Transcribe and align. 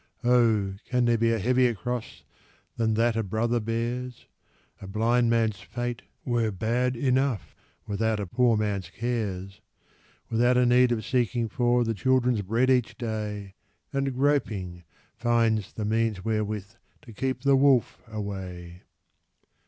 Oh, 0.23 0.73
can 0.89 1.05
there 1.05 1.15
be 1.19 1.31
a 1.31 1.37
heavier 1.37 1.75
cross 1.75 2.23
Than 2.75 2.95
that 2.95 3.15
a 3.15 3.21
brother 3.21 3.59
bears? 3.59 4.25
A 4.81 4.87
blind 4.87 5.29
man's 5.29 5.59
fate 5.59 6.01
were 6.25 6.49
bad 6.49 6.95
enough 6.95 7.55
Without 7.85 8.19
a 8.19 8.25
poor 8.25 8.57
man's 8.57 8.89
cares; 8.89 9.61
\V 10.31 10.37
ithout 10.37 10.57
a 10.57 10.65
need 10.65 10.91
of 10.91 11.05
seeking 11.05 11.49
for 11.49 11.83
The 11.83 11.93
children's 11.93 12.41
bread 12.41 12.71
each 12.71 12.97
day, 12.97 13.53
And 13.93 14.15
groping, 14.15 14.81
finds 15.17 15.71
the 15.71 15.85
means 15.85 16.25
wherewith 16.25 16.73
To 17.03 17.13
keep 17.13 17.41
the 17.43 17.55
wolf 17.55 18.01
away. 18.07 18.81